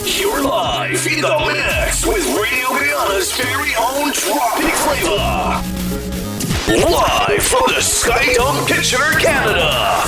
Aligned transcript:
You're 0.00 0.42
live 0.42 1.06
in 1.06 1.20
the 1.20 1.36
mix 1.52 2.06
with 2.06 2.24
Radio 2.26 2.68
Rihanna's 2.72 3.30
very 3.36 3.74
own 3.76 4.10
Tropic 4.12 4.74
Flavor. 4.82 5.60
Live 6.90 7.42
from 7.42 7.62
the 7.68 7.80
Sky 7.82 8.32
Dome 8.32 8.66
Kitchener, 8.66 9.20
Canada. 9.20 10.02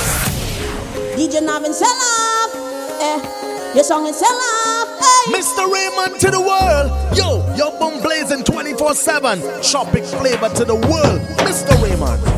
DJ 1.15 1.45
Navin 1.45 1.75
Selaf, 1.77 2.55
eh, 2.99 3.75
your 3.75 3.85
song 3.85 4.07
is 4.07 4.17
Selaf, 4.21 4.99
hey. 4.99 5.33
Mr. 5.35 5.71
Raymond 5.71 6.19
to 6.21 6.31
the 6.31 6.41
world, 6.41 6.91
yo, 7.17 7.45
your 7.55 7.79
boom 7.79 8.03
blazing 8.03 8.43
24-7. 8.43 9.71
Tropic 9.71 10.05
Flavor 10.05 10.49
to 10.55 10.65
the 10.65 10.75
world, 10.75 11.21
Mr. 11.45 11.81
Raymond. 11.83 12.34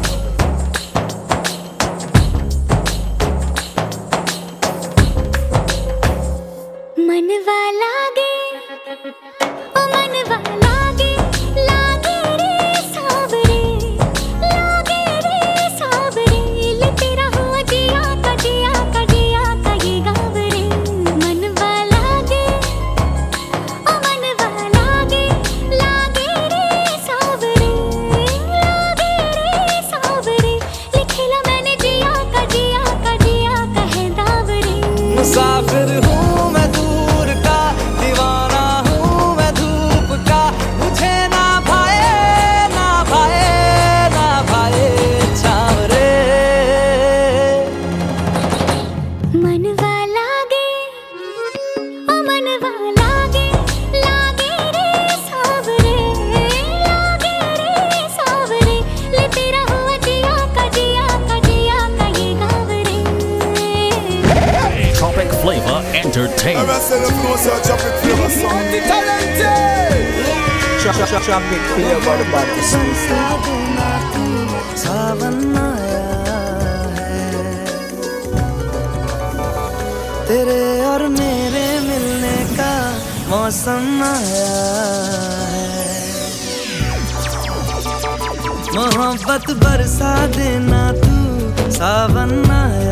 रात 89.37 89.51
बरसा 89.63 90.11
देना 90.35 90.81
तू 91.01 91.71
सावन 91.73 92.31
आए 92.51 92.86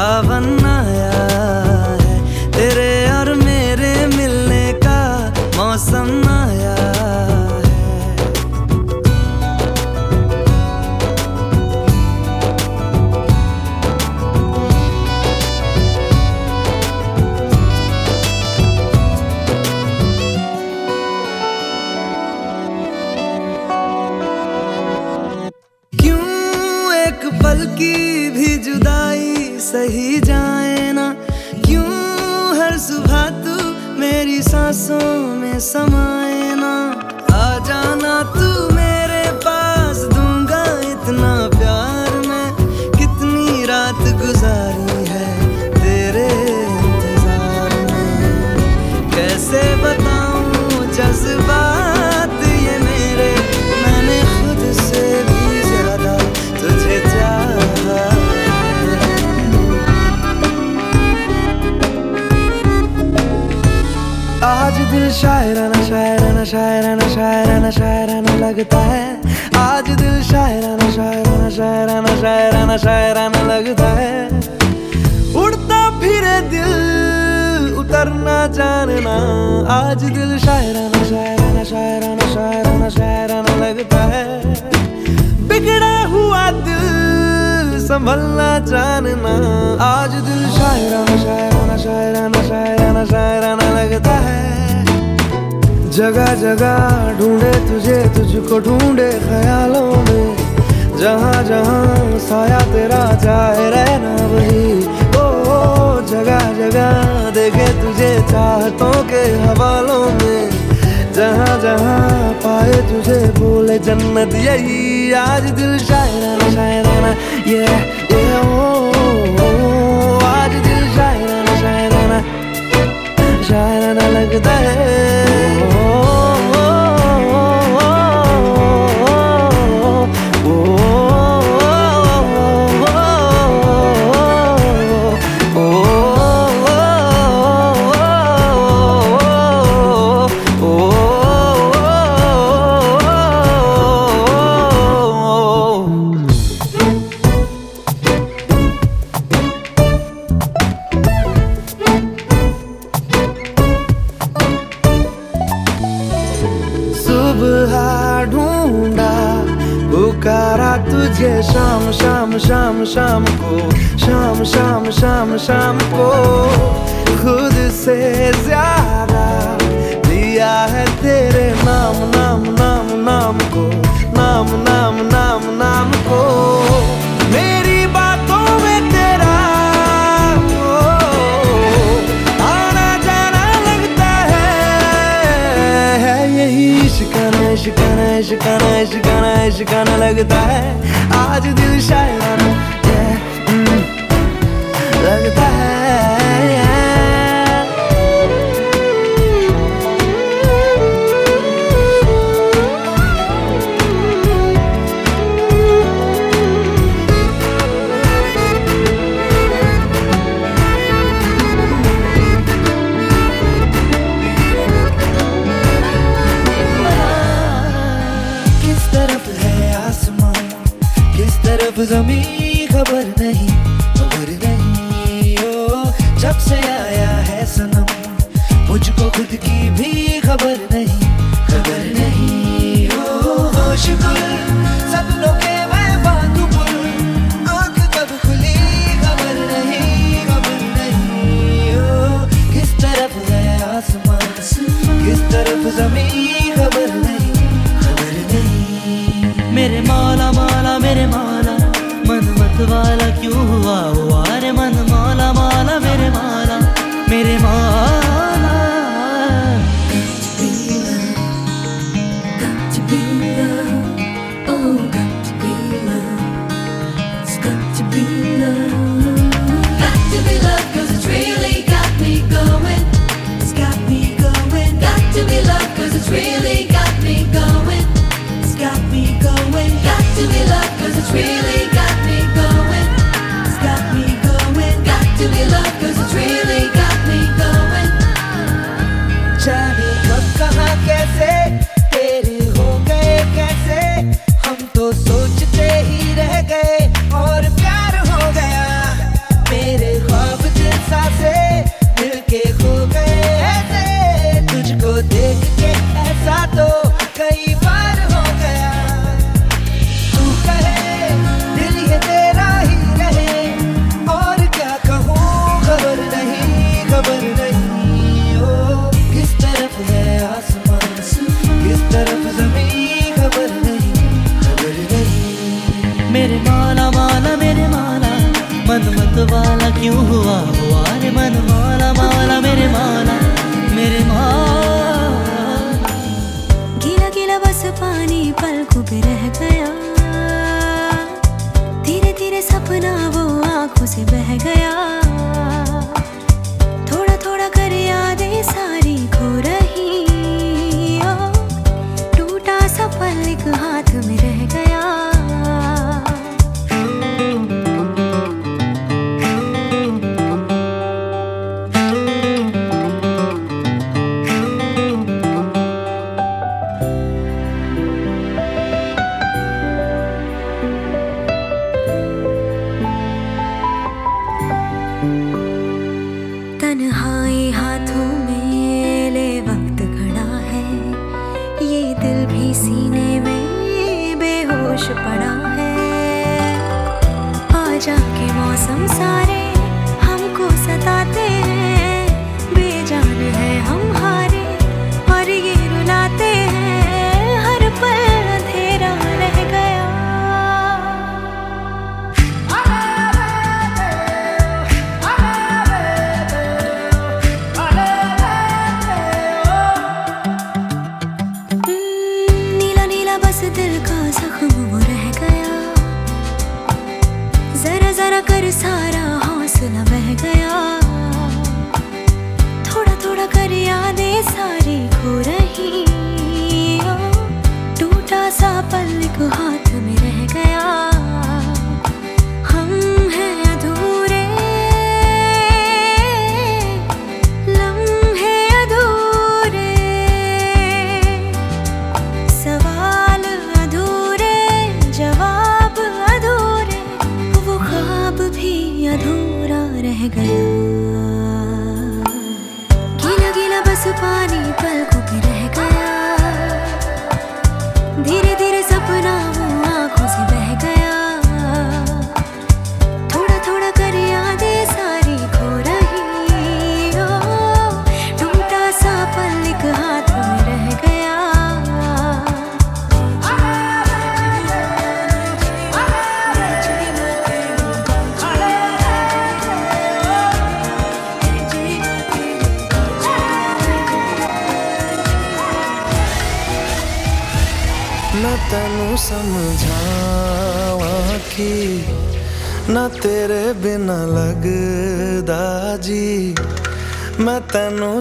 आवन् 0.00 0.41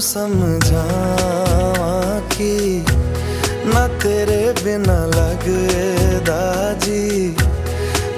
ਸਮਝਾਵਾਂ 0.01 2.22
ਕਿ 2.29 2.84
ਨਾ 3.65 3.88
ਤੇਰੇ 3.88 4.53
ਬਿਨਾ 4.63 5.05
ਲੱਗਦਾ 5.05 6.75
ਜੀ। 6.81 7.36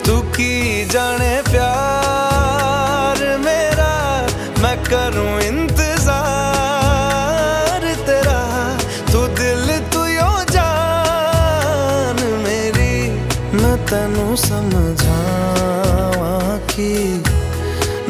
ਤੂੰ 0.05 0.31
ਕੀ 0.31 0.85
ਜਾਣੇ 0.85 1.43
ਪਿਆਰ 1.51 3.37
ਮੇਰਾ? 3.37 4.27
ਮੈਂ 4.61 4.77
ਕਰੂੰ 4.77 5.41
ਇੰਤਜ਼ਾਰ 5.41 7.95
ਤੇਰਾ। 8.07 8.77
ਤੂੰ 9.11 9.33
ਦਿਲ 9.33 9.71
ਤੂੰ 9.91 10.11
ਯੋ 10.11 10.43
ਜਾਨ 10.51 12.25
ਮੇਰੀ। 12.25 13.19
ਮੈਂ 13.53 13.77
ਤੈਨੂੰ 13.77 14.37
ਸਮਝਾਵਾਂ 14.37 16.59
ਕਿ 16.67 17.19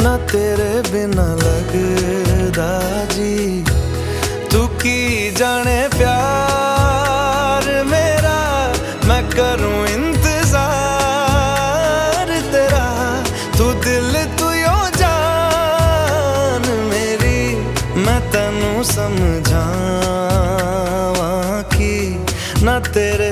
ਨਾ 0.03 0.17
ਤੇਰੇ 0.17 0.83
ਬਿਨਾ 0.91 1.35
ਲੱਗਦਾ 1.35 2.92
तेरे 22.91 23.31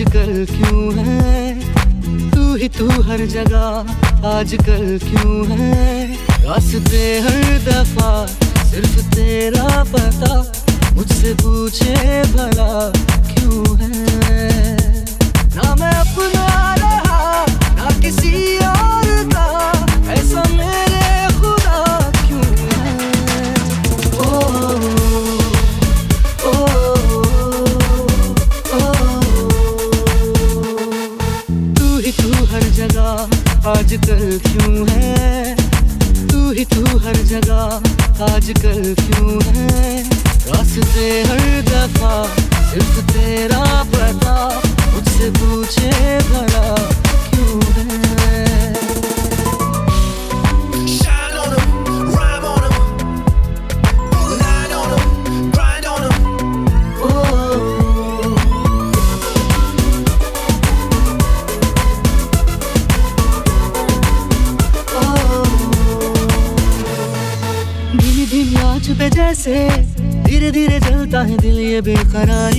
आजकल 0.00 0.46
क्यों 0.50 0.94
है? 0.96 1.60
तू 2.30 2.54
ही 2.54 2.68
तू 2.68 2.88
हर 3.02 3.26
जगह 3.26 4.28
आजकल 4.28 4.98
क्यों 4.98 5.46
है? 5.46 6.14
रास्ते 6.44 7.20
हर 7.20 7.58
दफ़ा 7.58 8.26
सिर्फ़ 8.64 9.14
तेरा 9.14 9.84
पता, 9.92 10.52
मुझसे 10.94 11.34
पूछे 11.34 12.22
भला 12.32 12.88
क्यों 13.28 13.78
है? 13.78 15.04
ना 15.56 15.74
मैं 15.74 15.92
अपना 15.92 16.69
आजकल 33.90 34.38
क्यों 34.38 34.88
है? 34.88 35.56
तू 36.28 36.50
ही 36.50 36.64
तू 36.64 36.98
हर 36.98 37.14
जगह 37.14 38.24
आजकल 38.24 38.94
क्यों 38.94 39.42
है? 39.42 40.02
रास्ते 40.46 41.06
हर 41.22 41.62
दफ़ा 41.62 42.12
सिर्फ़ 42.70 43.00
तेरा 43.12 43.82
पर 43.82 44.09
cara 72.12 72.49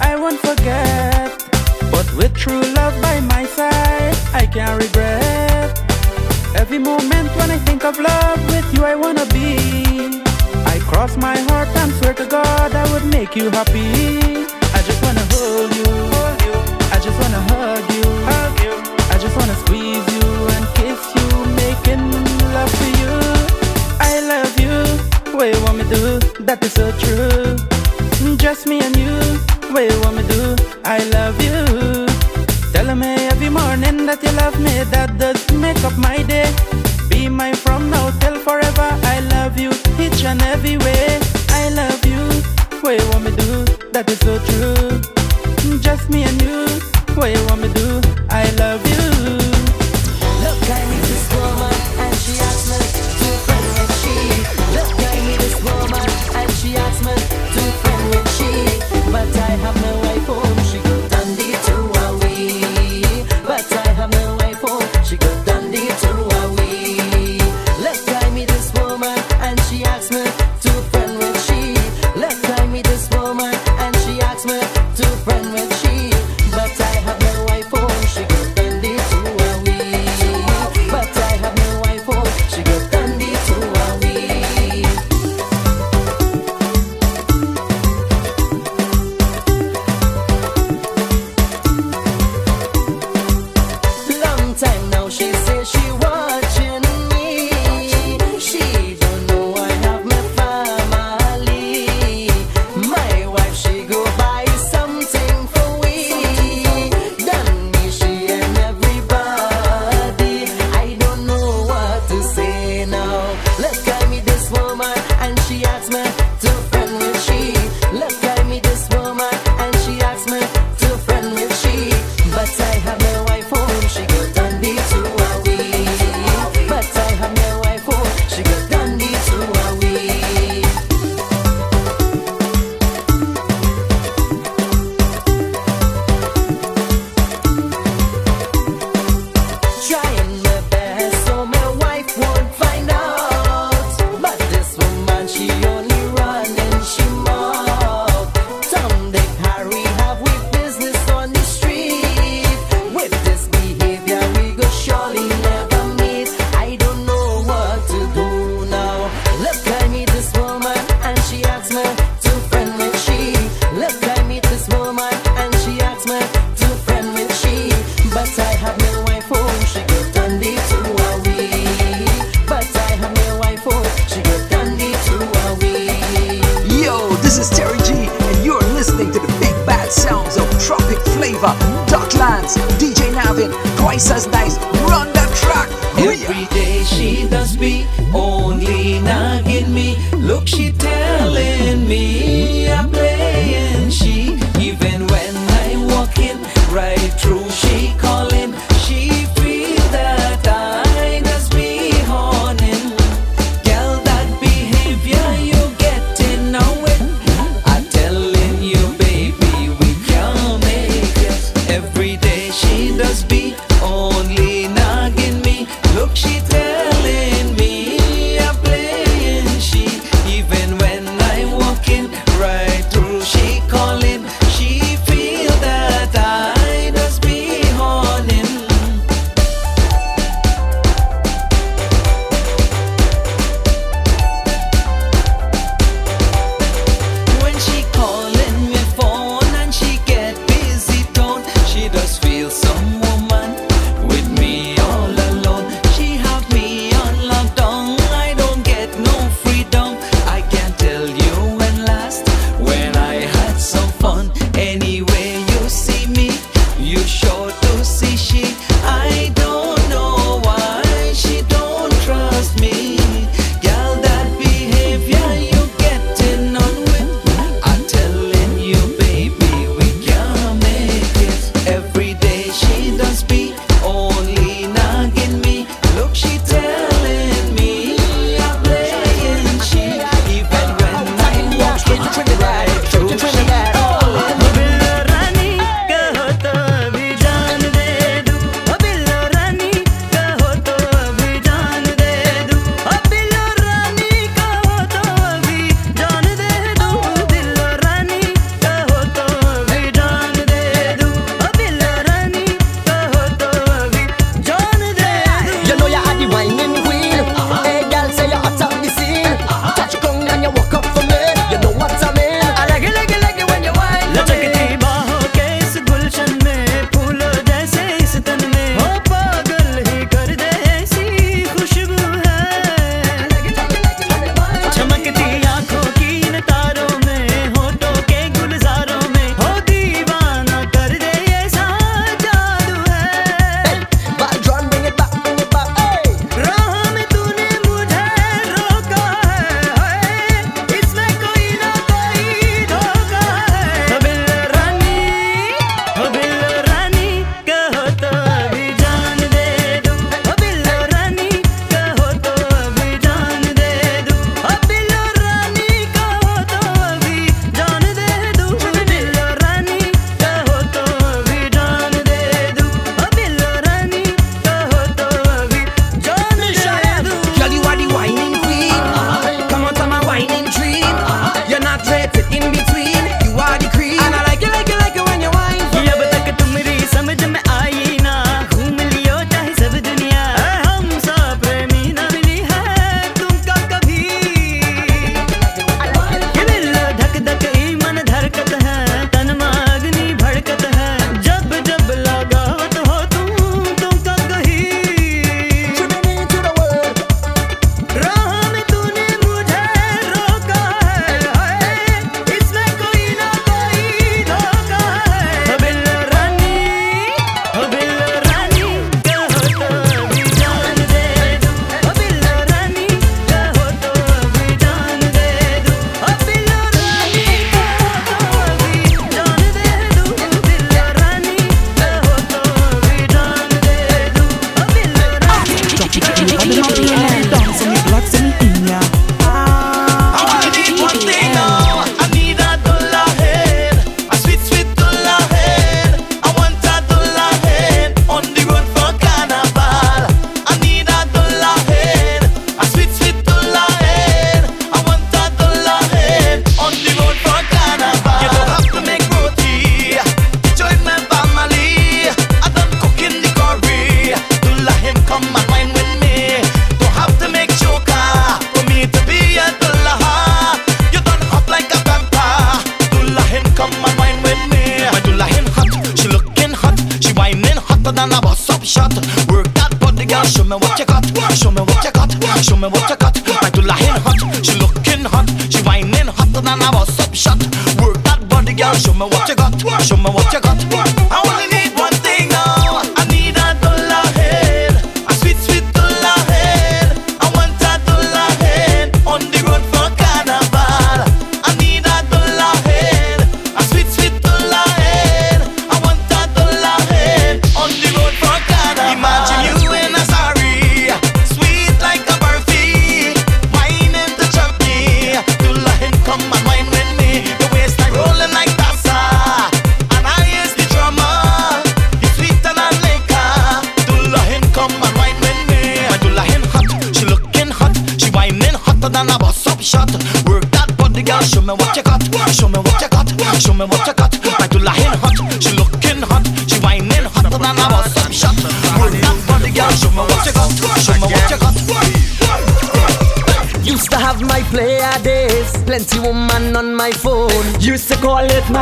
I 0.00 0.16
won't 0.16 0.40
forget. 0.40 1.30
But 1.90 2.06
with 2.16 2.34
true 2.34 2.62
love 2.78 2.94
by 3.02 3.20
my 3.20 3.44
side 3.44 4.16
I 4.32 4.46
can't 4.46 4.80
regret. 4.82 5.70
Every 6.56 6.78
moment 6.78 7.28
when 7.36 7.50
I 7.50 7.58
think 7.66 7.84
of 7.84 7.98
love 7.98 8.38
With 8.52 8.68
you 8.74 8.84
I 8.84 8.94
wanna 8.94 9.26
be. 9.26 10.22
I 10.74 10.78
cross 10.90 11.16
my 11.16 11.36
heart 11.48 11.68
and 11.82 11.92
swear 11.94 12.14
to 12.14 12.26
God 12.26 12.74
I 12.74 12.84
would 12.92 13.06
make 13.06 13.36
you 13.36 13.50
happy. 13.50 14.46
I 14.76 14.80
just 14.88 15.00
wanna 15.04 15.26
hold 15.34 15.70
you 15.80 15.90
I 16.94 16.98
just 17.06 17.18
wanna 17.22 17.42
hug 17.50 17.84
you 17.94 18.04
I 19.14 19.18
just 19.18 19.36
wanna 19.36 19.56
squeeze 19.64 20.06
you 20.14 20.26
and 20.54 20.64
kiss 20.78 21.00
you 21.16 21.28
Making 21.62 22.04
love 22.56 22.72
to 22.80 22.88
you. 23.00 23.14
I 24.10 24.12
love 24.32 24.54
you 24.64 24.74
What 25.36 25.46
you 25.54 25.60
want 25.64 25.76
me 25.78 25.84
to 25.94 26.42
That 26.44 26.62
is 26.64 26.72
so 26.72 26.90
true. 27.02 27.56
Just 28.36 28.66
me 28.66 28.80
and 28.80 28.96
you. 28.96 29.63
What 29.74 29.90
you 29.90 30.00
want 30.02 30.16
me 30.18 30.22
do. 30.28 30.54
I 30.84 30.98
love 31.10 31.34
you. 31.42 32.06
Tell 32.72 32.94
me 32.94 33.26
every 33.26 33.48
morning 33.48 34.06
that 34.06 34.22
you 34.22 34.30
love 34.30 34.56
me. 34.60 34.84
That 34.84 35.18
does 35.18 35.50
make 35.50 35.82
up 35.82 35.98
my 35.98 36.22
day. 36.22 36.73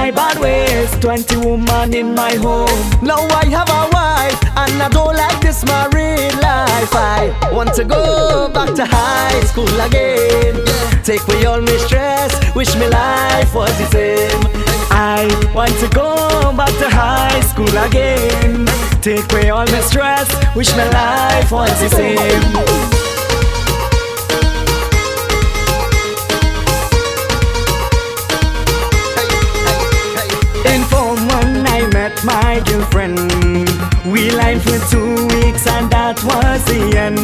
My 0.02 0.10
bad 0.10 0.36
ways, 0.40 0.90
20 0.98 1.36
women 1.46 1.94
in 1.94 2.12
my 2.12 2.34
home. 2.34 2.82
Now 3.02 3.22
I 3.40 3.44
have 3.56 3.70
a 3.70 3.82
wife, 3.94 4.40
and 4.56 4.82
I 4.82 4.88
don't 4.88 5.14
like 5.14 5.40
this 5.40 5.64
married 5.64 6.34
life. 6.42 6.92
I 6.92 7.30
want 7.52 7.72
to 7.74 7.84
go 7.84 8.50
back 8.52 8.74
to 8.74 8.84
high 8.84 9.40
school 9.50 9.74
again. 9.80 10.58
Take 11.04 11.22
away 11.28 11.44
all 11.44 11.60
my 11.60 11.76
stress, 11.86 12.32
wish 12.56 12.74
me 12.74 12.88
life 12.88 13.54
was 13.54 13.72
the 13.78 13.86
same. 13.96 14.42
I 14.90 15.22
want 15.54 15.74
to 15.78 15.88
go 15.94 16.52
back 16.56 16.74
to 16.82 16.88
high 16.90 17.40
school 17.50 17.74
again. 17.86 18.66
Take 19.02 19.32
away 19.32 19.50
all 19.50 19.66
my 19.66 19.80
stress, 19.82 20.26
wish 20.56 20.72
my 20.72 20.88
life 20.90 21.52
was 21.52 21.78
the 21.80 21.90
same. 21.90 23.11
My 32.24 32.62
girlfriend. 32.66 33.18
We 34.06 34.30
lined 34.30 34.62
for 34.62 34.78
two 34.90 35.26
weeks, 35.34 35.66
and 35.66 35.90
that 35.90 36.22
was 36.22 36.64
the 36.66 36.96
end. 36.96 37.18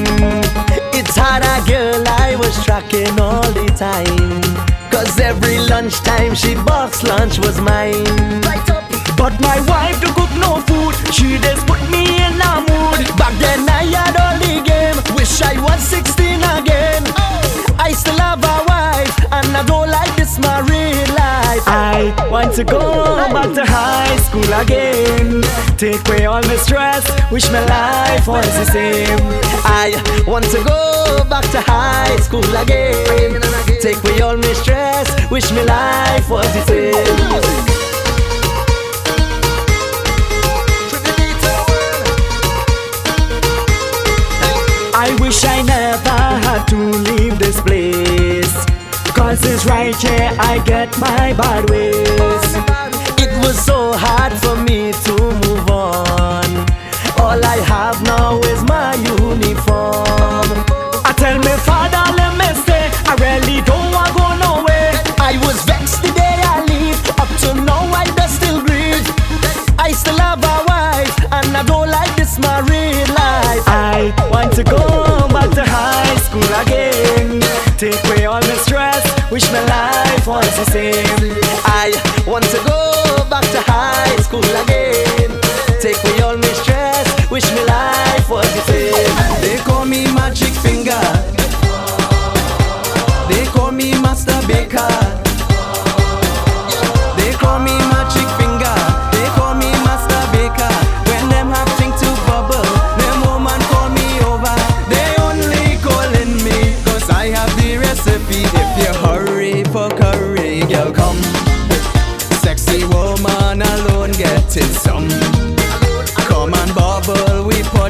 It's 0.92 1.14
hard, 1.14 1.44
a 1.46 1.62
girl 1.70 2.02
I 2.08 2.34
was 2.34 2.52
tracking 2.64 3.14
all 3.20 3.46
the 3.52 3.66
time. 3.78 4.42
Cause 4.90 5.20
every 5.20 5.58
lunchtime 5.58 6.34
she 6.34 6.54
box 6.56 7.04
lunch 7.04 7.38
was 7.38 7.60
mine. 7.60 8.42
But 9.16 9.38
my 9.40 9.60
wife 9.70 10.00
don't 10.00 10.14
cook 10.18 10.34
no 10.34 10.58
food, 10.66 10.94
she 11.14 11.38
just 11.38 11.66
put 11.66 11.82
me 11.90 12.02
in 12.18 12.34
a 12.34 12.54
mood. 12.66 13.06
Back 13.14 13.38
then 13.38 13.68
I 13.68 13.86
had 13.94 14.18
all 14.18 14.36
the 14.42 14.62
game, 14.66 14.98
to 22.58 22.64
go 22.64 22.80
back 23.32 23.54
to 23.54 23.64
high 23.64 24.16
school 24.16 24.52
again. 24.54 25.42
Take 25.76 26.08
away 26.08 26.26
all 26.26 26.42
my 26.42 26.56
stress, 26.56 27.06
wish 27.30 27.48
my 27.52 27.64
life 27.64 28.26
was 28.26 28.46
the 28.58 28.64
same. 28.64 29.20
I 29.62 29.94
want 30.26 30.44
to 30.46 30.64
go 30.64 31.24
back 31.30 31.48
to 31.52 31.60
high 31.60 32.16
school 32.16 32.56
again. 32.56 33.40
Take 33.80 34.02
away 34.02 34.22
all 34.22 34.36
my 34.36 34.52
stress, 34.54 35.06
wish 35.30 35.52
my 35.52 35.62
life 35.62 36.28
was 36.28 36.52
the 36.52 36.62
same. 36.66 37.48
I 44.94 45.16
wish 45.20 45.44
I 45.44 45.62
never 45.62 46.18
had 46.48 46.64
to 46.70 46.76
leave 46.76 47.38
this 47.38 47.60
place. 47.60 48.37
Cause 49.14 49.44
it's 49.44 49.66
right 49.66 49.94
here 49.96 50.30
I 50.38 50.62
get 50.64 50.96
my 50.98 51.32
bad 51.34 51.68
ways. 51.70 52.44
It 53.18 53.30
was 53.44 53.58
so 53.58 53.92
hard 53.96 54.32
for 54.34 54.56
me 54.56 54.92
to 54.92 55.14
move 55.44 55.68
on. 55.70 56.48
All 57.20 57.40
I 57.44 57.58
have 57.66 58.02
now 58.04 58.38
is 58.40 58.62
my 58.64 58.94
uniform. 58.94 60.48
I 61.04 61.12
tell 61.16 61.38
my 61.38 61.56
father, 61.68 62.04
let 62.16 62.32
me 62.40 62.48
stay. 62.62 62.88
I 63.10 63.14
really 63.20 63.60
don't 63.62 63.92
want 63.92 64.12
go 64.16 64.26
nowhere. 64.38 64.92
I 65.18 65.36
was 65.44 65.62
vexed 65.64 66.02
the 66.02 66.12
day 66.12 66.38
I 66.54 66.64
leave. 66.70 66.98
Up 67.18 67.28
to 67.42 67.54
now 67.54 67.84
I 67.92 68.04
just 68.16 68.36
still 68.36 68.60
grieve. 68.64 69.06
I 69.78 69.92
still 69.92 70.18
have 70.18 70.42
a 70.42 70.56
wife, 70.68 71.16
and 71.32 71.56
I 71.56 71.62
don't 71.64 71.88
like 71.88 72.14
this 72.16 72.38
married 72.38 73.08
life. 73.08 73.64
I 73.66 74.14
want 74.30 74.52
to 74.54 74.64
go 74.64 74.82
back 75.28 75.50
to 75.58 75.64
high 75.64 76.16
school 76.26 76.50
again. 76.62 77.42
Take 77.76 78.02
away 78.06 78.26
all 78.26 78.42
stress, 78.42 78.67
wish 79.38 79.52
my 79.52 79.64
life 79.66 80.26
was 80.26 80.50
the 80.56 80.64
same. 80.64 81.06
I 81.64 81.94
want 82.26 82.44
to 82.46 82.56
go 82.66 83.24
back 83.30 83.44
to 83.52 83.60
high 83.70 84.16
school 84.16 84.42
again. 84.64 85.30
Take 85.80 86.02
away 86.02 86.22
all 86.22 86.36
my 86.36 86.52
stress, 86.60 87.30
wish 87.30 87.48
my 87.52 87.62
life 87.62 88.28
was 88.28 88.52
the 88.56 88.62
same. 88.62 89.40
They 89.40 89.58
call 89.62 89.84
me 89.84 90.12
Magic 90.12 90.52
Finger. 90.64 91.00
They 93.28 93.44
call 93.52 93.70
me 93.70 93.92
Master 94.02 94.40
Baker. 94.48 95.27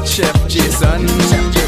Chef 0.09 0.47
Jason. 0.47 1.58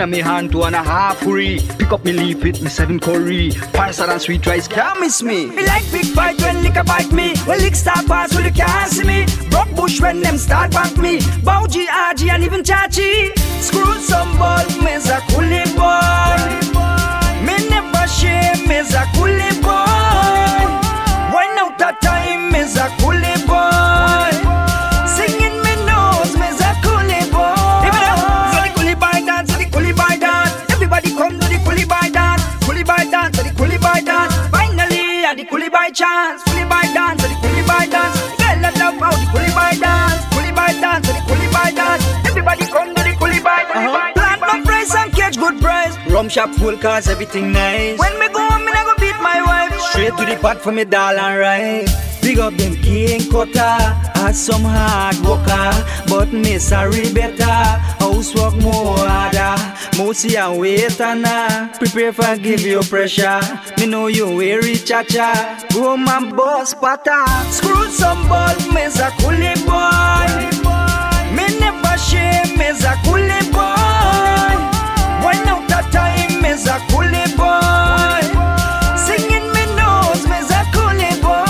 In 0.00 0.04
a 0.04 0.06
me 0.06 0.20
hand 0.20 0.50
two 0.50 0.62
and 0.62 0.74
a 0.74 0.82
half 0.82 1.20
puri. 1.20 1.58
Pick 1.76 1.92
up 1.92 2.06
me 2.06 2.14
leaf 2.14 2.42
with 2.42 2.62
me 2.62 2.70
seven 2.70 2.98
curry. 2.98 3.50
Parcel 3.74 4.08
and 4.08 4.18
sweet 4.18 4.46
rice 4.46 4.66
can't 4.66 4.98
miss 4.98 5.22
me. 5.22 5.50
Me 5.50 5.66
like 5.66 5.84
big 5.92 6.06
fight 6.06 6.40
when 6.40 6.62
liquor 6.62 6.84
bite 6.84 7.12
me. 7.12 7.36
When 7.44 7.58
lick 7.58 7.74
start 7.74 8.06
pass, 8.06 8.34
well 8.34 8.42
you 8.42 8.50
can't 8.50 8.90
see 8.90 9.04
me. 9.04 9.26
Broke 9.50 9.70
bush 9.76 10.00
when 10.00 10.22
them 10.22 10.38
start 10.38 10.70
bank 10.70 10.96
me. 10.96 11.18
Bougie, 11.44 11.86
RG 11.86 12.30
and 12.30 12.42
even 12.42 12.62
Chachi. 12.62 13.36
Screw 13.60 14.00
some 14.00 14.38
ball, 14.38 14.64
me's 14.82 15.06
a 15.10 15.20
coolie 15.28 15.68
boy. 15.76 16.48
Me 17.44 17.68
never 17.68 18.08
shame, 18.08 18.66
me's 18.66 18.94
a 18.94 19.04
coolie 19.12 19.52
boy. 19.60 20.64
Wine 21.30 21.58
out 21.58 21.82
of 21.82 22.00
time, 22.00 22.50
me's 22.50 22.74
a 22.76 22.88
coolie 23.02 23.39
coolie 31.64 31.86
boy 31.88 32.08
dance, 32.12 32.42
coolie 32.64 32.84
boy 32.84 33.04
dance, 33.10 33.36
the 33.36 33.50
coolie 33.58 33.80
boy 33.80 34.00
dance. 34.04 34.34
Finally, 34.50 35.24
at 35.24 35.36
the 35.36 35.44
coolie 35.44 35.70
boy 35.70 35.90
chance, 35.92 36.42
coolie 36.44 36.68
boy 36.68 36.86
dance, 36.94 37.22
the 37.22 37.28
coolie 37.42 37.64
boy 37.66 37.86
dance. 37.90 38.16
Girl, 38.40 38.64
I 38.66 38.70
love 38.78 38.98
how 39.00 39.10
the 39.12 39.26
coolie 39.32 39.52
boy 39.54 39.74
dance, 39.80 40.22
shop 46.30 46.50
full 46.54 46.76
cause 46.76 47.08
everything 47.08 47.52
nice. 47.52 47.98
When 47.98 48.18
me 48.20 48.28
go, 48.28 48.38
home, 48.48 48.64
me 48.64 48.70
not 48.72 48.86
go 48.86 48.94
beat 49.00 49.20
my 49.20 49.42
wife. 49.42 49.78
Straight 49.90 50.16
to 50.16 50.24
the 50.24 50.38
pot 50.40 50.60
for 50.62 50.70
me 50.70 50.84
doll 50.84 51.18
and 51.18 51.40
right. 51.40 51.86
Big 52.22 52.38
up 52.38 52.54
them 52.54 52.76
king 52.76 53.28
cutter, 53.30 53.80
had 54.14 54.36
some 54.36 54.62
hard 54.62 55.16
worker, 55.26 55.72
but 56.06 56.32
me 56.32 56.58
sorry 56.58 57.12
better. 57.12 57.42
Housework 57.98 58.54
more 58.62 58.98
harder, 58.98 59.56
mousy 59.98 60.36
and 60.36 60.60
wait 60.60 61.00
and 61.00 61.24
uh, 61.24 61.68
prepare 61.78 62.12
for 62.12 62.36
give 62.36 62.60
you 62.60 62.80
pressure. 62.82 63.40
Me 63.78 63.86
know 63.86 64.06
you 64.06 64.36
weary 64.36 64.76
cha 64.76 65.02
cha, 65.02 65.66
go 65.72 65.96
man 65.96 66.36
boss 66.36 66.74
pata. 66.74 67.24
Screw 67.50 67.88
some 67.88 68.28
ball, 68.28 68.54
me's 68.72 69.00
a 69.00 69.10
coolie 69.18 69.56
boy. 69.66 70.30
Me 71.34 71.58
never 71.58 71.96
shame, 71.98 72.56
me's 72.58 72.84
a 72.84 72.92
coolie 73.02 73.49
boy. 73.49 73.49
Me's 76.64 77.34
boy. 77.36 78.22
Singing 78.96 79.46
me 79.54 79.64
nose, 79.76 80.26
me's 80.28 80.50
a 80.50 80.60
boy. 80.72 81.40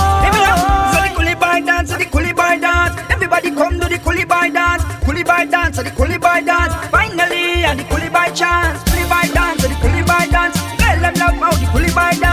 Coolie 1.17 1.39
boy 1.39 1.61
dance, 1.67 1.91
so 1.91 1.97
the 1.99 2.05
coolie 2.05 2.35
boy 2.35 2.59
dance. 2.61 2.95
Everybody 3.11 3.51
come 3.51 3.81
to 3.81 3.89
the 3.89 3.99
coolie 3.99 4.27
boy 4.29 4.51
dance, 4.51 4.83
coolie 5.05 5.25
boy 5.25 5.51
dance, 5.51 5.77
so 5.77 5.83
the 5.83 5.91
coolie 5.91 6.21
boy 6.21 6.43
dance. 6.45 6.75
Finally, 6.91 7.65
and 7.65 7.81
the 7.81 7.85
coolie 7.85 8.13
boy 8.13 8.33
chance, 8.35 8.83
coolie 8.85 9.09
boy 9.09 9.27
dance, 9.35 9.63
so 9.63 9.69
the 9.69 9.75
coolie 9.83 10.07
boy 10.07 10.27
dance. 10.31 10.57
Girl, 10.79 11.01
them 11.01 11.15
love 11.15 11.37
how 11.43 11.53
the 11.53 11.67
coolie 11.73 11.95
boy 11.95 12.13
dance, 12.21 12.30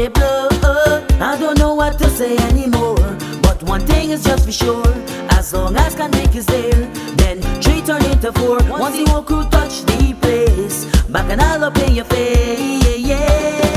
they 0.00 0.08
blow. 0.08 0.48
I 1.20 1.36
don't 1.38 1.58
know 1.58 1.74
what 1.74 1.98
to 1.98 2.08
say 2.08 2.36
anymore. 2.50 3.04
But 3.42 3.62
one 3.64 3.82
thing 3.82 4.10
is 4.10 4.24
just 4.24 4.46
for 4.46 4.52
sure. 4.52 4.92
As 5.36 5.52
long 5.52 5.76
as 5.76 5.94
can 5.94 6.14
is 6.34 6.46
there, 6.46 6.80
then 7.20 7.42
three 7.62 7.82
turn 7.82 8.02
into 8.06 8.32
four. 8.32 8.58
Once 8.68 8.96
the 8.96 9.10
whole 9.10 9.22
crew 9.22 9.44
touch 9.50 9.82
the 9.84 10.14
place, 10.22 10.86
back 11.08 11.30
and 11.30 11.40
I'll 11.42 11.64
up 11.64 11.76
in 11.78 11.94
your 11.94 12.06
face. 12.06 13.69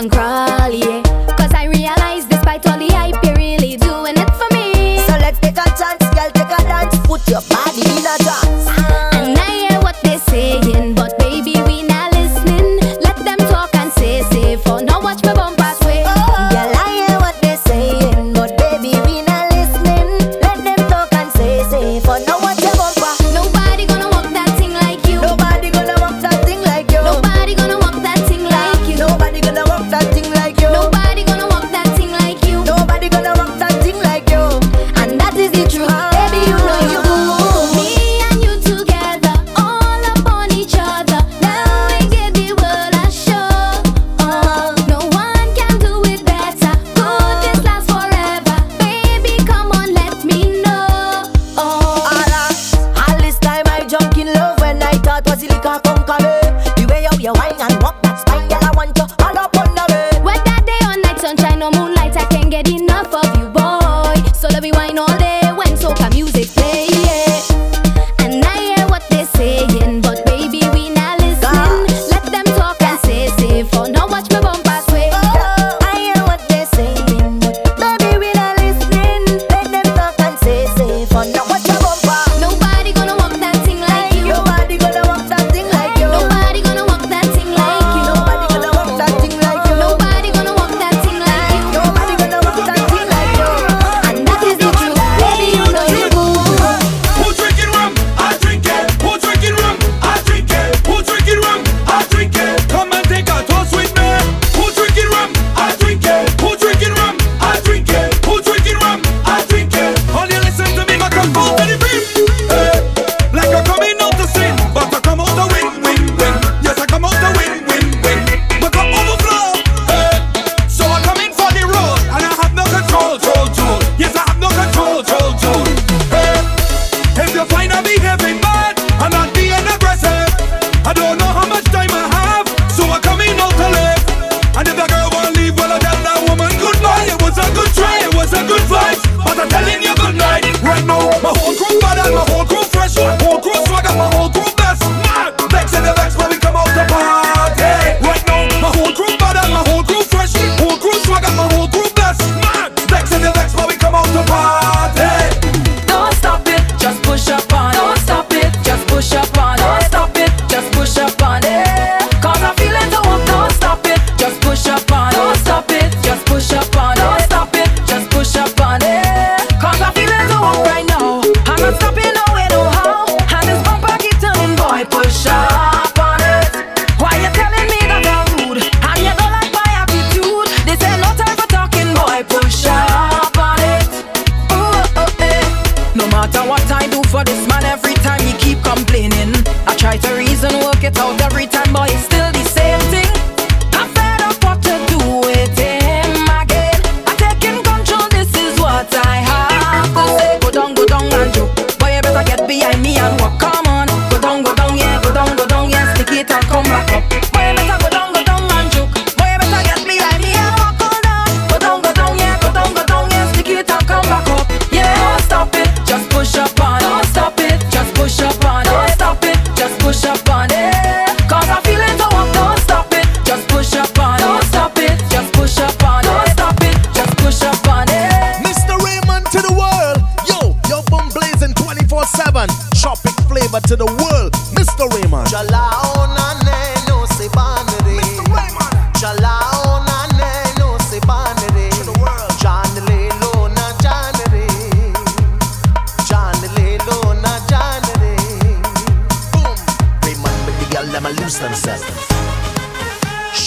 And 0.00 0.10
crawl, 0.10 0.49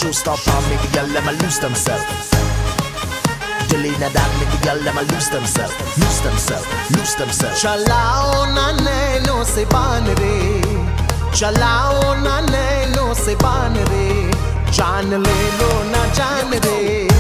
shoes 0.04 0.18
stop 0.18 0.48
on 0.54 0.64
me, 0.70 0.76
the 0.84 0.90
girl 0.96 1.08
let 1.16 1.24
me 1.26 1.32
lose 1.42 1.60
themselves. 1.60 2.04
Jelena 3.70 4.10
that 4.12 4.30
me, 4.38 4.46
the 4.52 4.60
girl 4.66 4.80
let 4.84 4.94
me 4.96 5.04
lose 5.12 5.30
themselves, 5.30 5.76
lose 5.98 6.20
themselves, 6.28 6.68
lose 6.96 7.16
themselves. 7.16 7.62
चलाओ 7.64 8.46
ना 8.56 8.68
nano 8.84 9.44
से 9.54 9.66
बान 9.74 10.06
रे, 10.20 10.36
चलाओ 11.40 12.14
ना 12.26 12.36
nano 12.52 13.14
से 13.24 13.36
बान 13.46 13.76
रे, 13.92 14.08
जान 14.76 15.10
ले 15.24 15.40
लो 15.60 15.72
ना 15.94 16.06
जान 16.20 16.54
रे. 16.68 17.13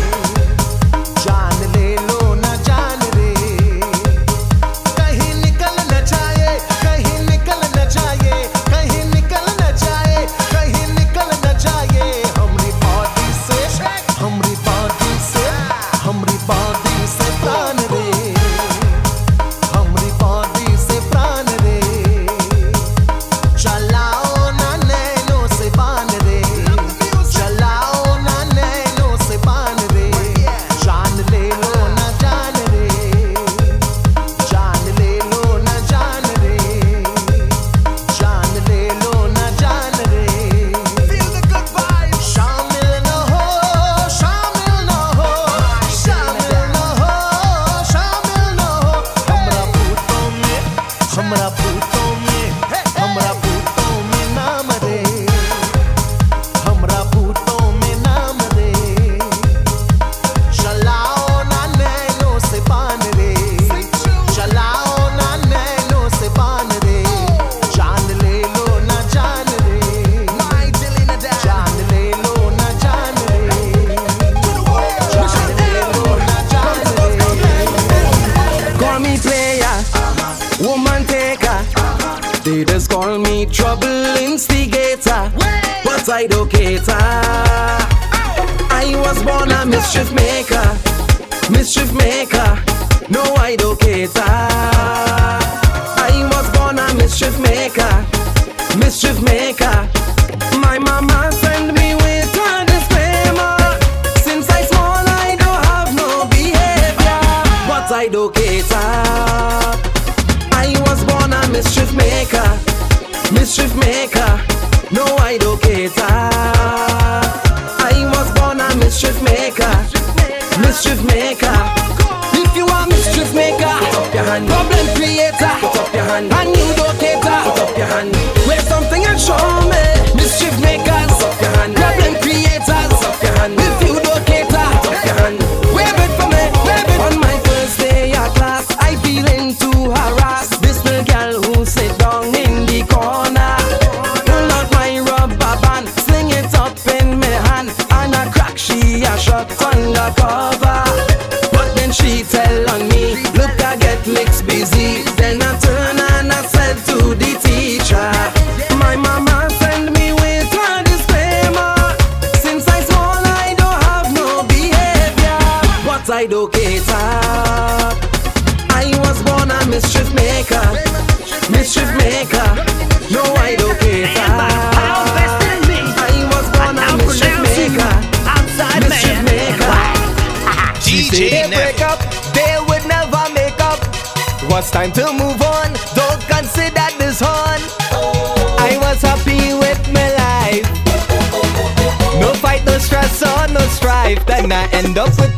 end 194.96 195.00
up 195.00 195.20
with 195.20 195.33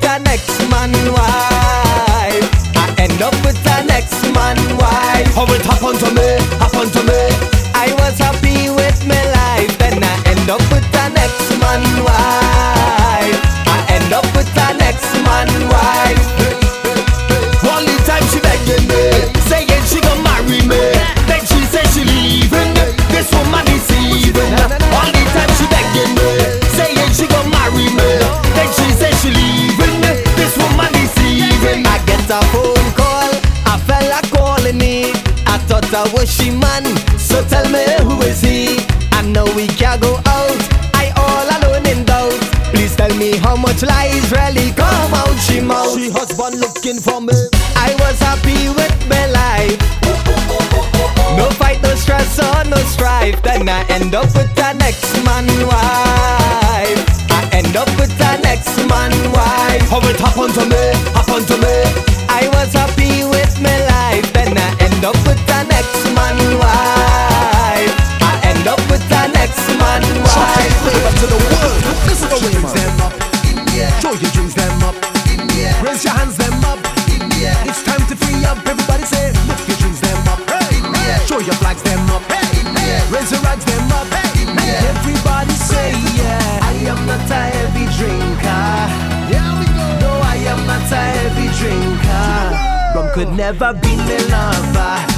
could 93.25 93.37
never 93.37 93.73
be 93.73 93.95
my 93.95 94.17
lover. 94.29 95.14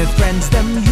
With 0.00 0.16
friends, 0.16 0.48
them 0.48 0.89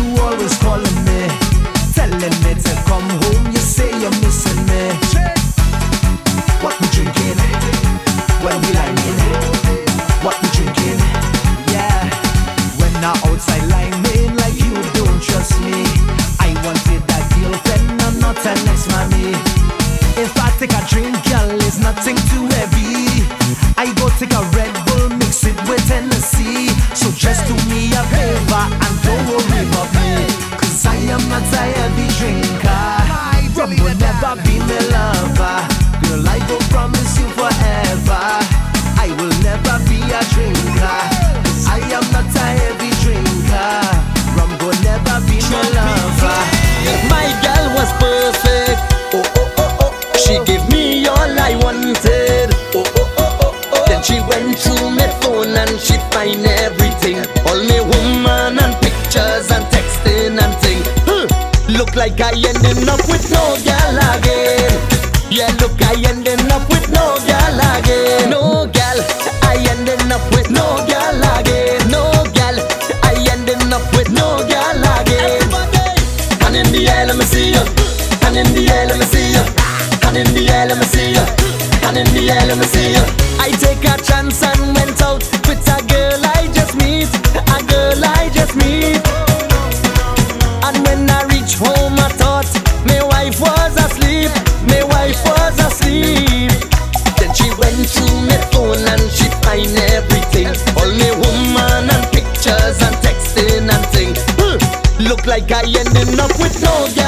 like 105.41 105.53
I 105.53 105.63
ended 105.79 106.19
up 106.19 106.31
with 106.41 106.61
no 106.63 106.87
gas. 106.95 107.08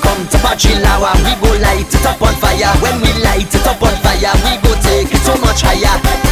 Pachilawa, 0.39 1.13
we 1.23 1.33
go 1.41 1.51
light 1.59 1.93
it 1.93 2.05
up 2.05 2.21
on 2.21 2.33
fire. 2.35 2.71
When 2.81 3.01
we 3.01 3.11
light 3.23 3.53
it 3.53 3.67
up 3.67 3.81
on 3.81 3.95
fire, 4.01 4.33
we 4.43 4.57
go 4.63 4.73
take 4.81 5.13
it 5.13 5.21
so 5.23 5.35
much 5.41 5.61
higher. 5.61 6.30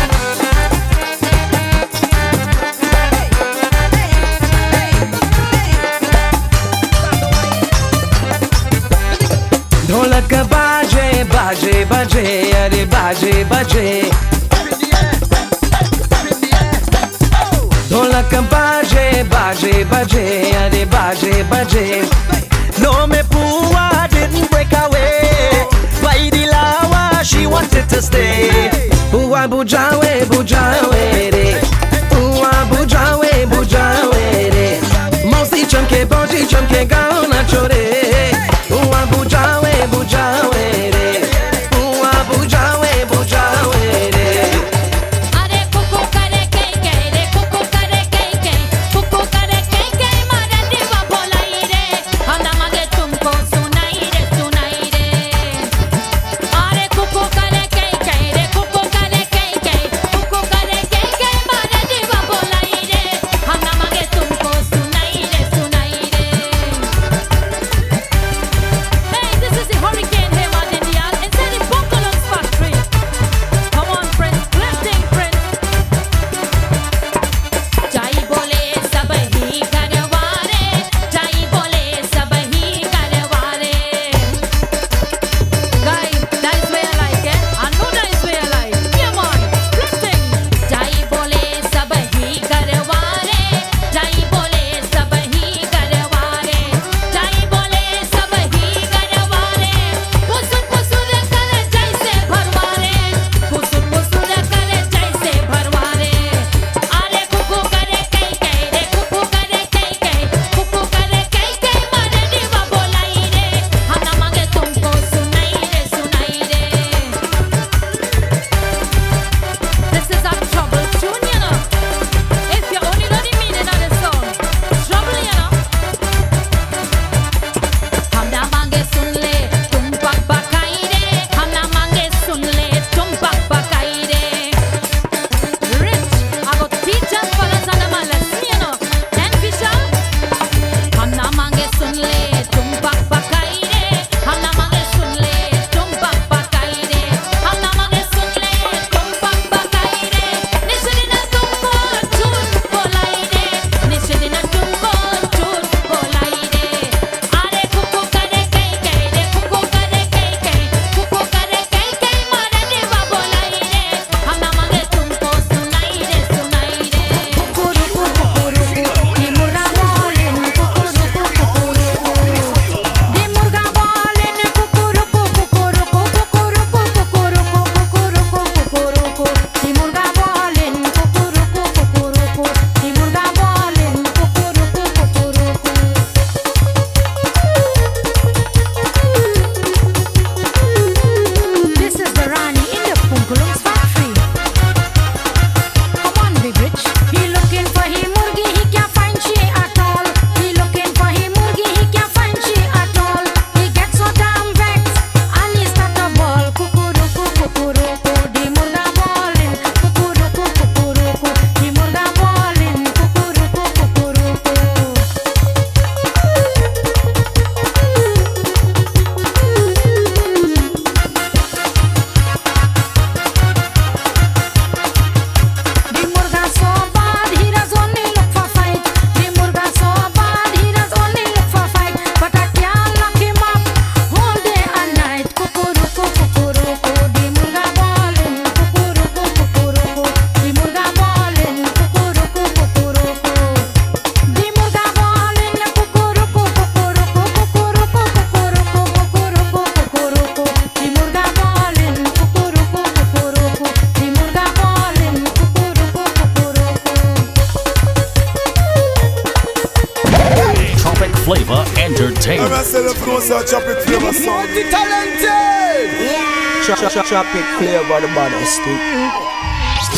Tropic 267.57 267.83
flavor 267.89 267.99
the 267.99 268.07
baddest 268.07 268.55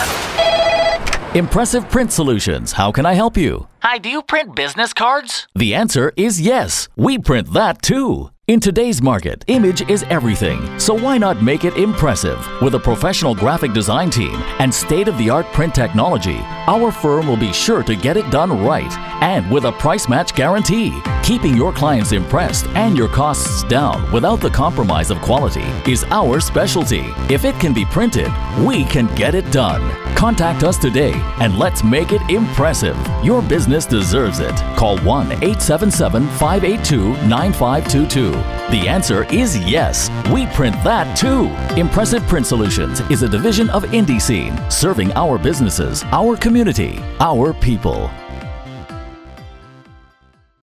Impressive 1.35 1.89
Print 1.89 2.12
Solutions. 2.12 2.73
How 2.73 2.93
can 2.93 3.07
I 3.07 3.15
help 3.15 3.37
you? 3.39 3.69
Hi, 3.83 3.97
do 3.99 4.09
you 4.11 4.20
print 4.23 4.55
business 4.55 4.93
cards? 4.93 5.47
The 5.55 5.74
answer 5.74 6.12
is 6.16 6.39
yes. 6.41 6.89
We 6.95 7.19
print 7.19 7.53
that 7.55 7.81
too. 7.81 8.31
In 8.53 8.61
today's 8.61 9.01
market, 9.01 9.47
image 9.47 9.89
is 9.89 10.03
everything, 10.11 10.79
so 10.79 10.93
why 10.93 11.16
not 11.16 11.43
make 11.43 11.65
it 11.65 11.74
impressive? 11.79 12.47
With 12.61 12.74
a 12.74 12.79
professional 12.79 13.35
graphic 13.35 13.73
design 13.73 14.11
team 14.11 14.35
and 14.59 14.74
state 14.74 15.09
of 15.09 15.16
the 15.16 15.31
art 15.31 15.47
print 15.55 15.74
technology, 15.74 16.39
our 16.66 16.93
firm 16.93 17.27
will 17.27 17.39
be 17.39 17.51
sure 17.51 17.83
to 17.83 17.97
get 17.97 18.19
it 18.19 18.31
done 18.31 18.62
right 18.62 18.93
and 19.23 19.51
with 19.51 19.65
a 19.65 19.73
price 19.73 20.07
match 20.07 20.35
guarantee. 20.35 20.93
Keeping 21.23 21.57
your 21.57 21.73
clients 21.73 22.12
impressed 22.12 22.66
and 22.74 22.95
your 22.95 23.09
costs 23.09 23.62
down 23.65 24.12
without 24.12 24.43
the 24.43 24.51
compromise 24.51 25.11
of 25.11 25.23
quality 25.23 25.65
is 25.91 26.05
our 26.11 26.39
specialty. 26.39 27.07
If 27.31 27.47
it 27.47 27.59
can 27.59 27.73
be 27.73 27.87
printed, 27.87 28.31
we 28.59 28.85
can 28.85 29.07
get 29.15 29.35
it 29.35 29.51
done. 29.51 29.81
Contact 30.15 30.62
us 30.62 30.77
today 30.77 31.15
and 31.41 31.59
let's 31.59 31.83
make 31.83 32.12
it 32.12 32.20
impressive. 32.29 32.99
Your 33.24 33.41
business 33.41 33.87
deserves 33.87 34.41
it. 34.41 34.55
Call 34.77 34.99
1 34.99 35.33
877 35.33 36.27
582 36.29 37.12
9522. 37.27 38.41
The 38.70 38.89
answer 38.89 39.24
is 39.32 39.59
yes. 39.59 40.10
We 40.32 40.47
print 40.47 40.77
that 40.85 41.16
too. 41.16 41.47
Impressive 41.81 42.23
Print 42.24 42.47
Solutions 42.47 43.01
is 43.10 43.23
a 43.23 43.28
division 43.28 43.70
of 43.70 43.85
Indie 43.85 44.20
Scene, 44.20 44.59
serving 44.70 45.12
our 45.12 45.39
businesses, 45.39 46.05
our 46.12 46.36
community, 46.36 46.98
our 47.20 47.52
people. 47.52 48.10